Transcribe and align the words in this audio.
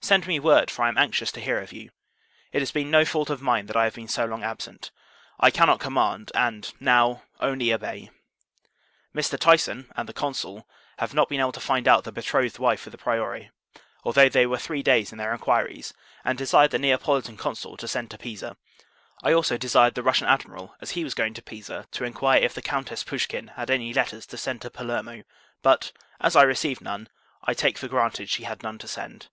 Send 0.00 0.26
me 0.26 0.38
word, 0.38 0.70
for 0.70 0.82
I 0.84 0.88
am 0.88 0.98
anxious 0.98 1.32
to 1.32 1.40
hear 1.40 1.58
of 1.60 1.72
you. 1.72 1.90
It 2.52 2.58
has 2.60 2.70
been 2.70 2.90
no 2.90 3.06
fault 3.06 3.30
of 3.30 3.40
mine, 3.40 3.64
that 3.68 3.76
I 3.76 3.84
have 3.84 3.94
been 3.94 4.06
so 4.06 4.26
long 4.26 4.42
absent. 4.42 4.90
I 5.40 5.50
cannot 5.50 5.80
command; 5.80 6.30
and, 6.34 6.70
now, 6.78 7.22
only 7.40 7.72
obey. 7.72 8.10
Mr. 9.14 9.38
Tyson, 9.40 9.90
and 9.96 10.06
the 10.06 10.12
Consul, 10.12 10.68
have 10.98 11.14
not 11.14 11.30
been 11.30 11.40
able 11.40 11.52
to 11.52 11.58
find 11.58 11.88
out 11.88 12.04
the 12.04 12.12
betrothed 12.12 12.58
wife 12.58 12.84
of 12.84 12.92
the 12.92 12.98
Priore; 12.98 13.48
although 14.04 14.28
they 14.28 14.44
were 14.44 14.58
three 14.58 14.82
days 14.82 15.10
in 15.10 15.16
their 15.16 15.32
inquiries, 15.32 15.94
and 16.22 16.36
desired 16.36 16.72
the 16.72 16.78
Neapolitan 16.78 17.38
Consul 17.38 17.78
to 17.78 17.88
send 17.88 18.10
to 18.10 18.18
Pisa. 18.18 18.58
I 19.22 19.32
also 19.32 19.56
desired 19.56 19.94
the 19.94 20.02
Russian 20.02 20.26
Admiral, 20.26 20.74
as 20.82 20.90
he 20.90 21.02
was 21.02 21.14
going 21.14 21.32
to 21.32 21.42
Pisa, 21.42 21.86
to 21.92 22.04
inquire 22.04 22.42
if 22.42 22.52
the 22.52 22.60
Countess 22.60 23.04
Pouschkin 23.04 23.52
had 23.52 23.70
any 23.70 23.94
letters 23.94 24.26
to 24.26 24.36
send 24.36 24.60
to 24.60 24.70
Palermo; 24.70 25.22
but, 25.62 25.92
as 26.20 26.36
I 26.36 26.42
received 26.42 26.82
none, 26.82 27.08
I 27.42 27.54
take 27.54 27.78
for 27.78 27.88
granted 27.88 28.28
she 28.28 28.42
had 28.42 28.62
none 28.62 28.76
to 28.80 28.86
send. 28.86 29.30